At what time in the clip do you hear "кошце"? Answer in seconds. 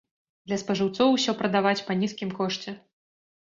2.43-2.77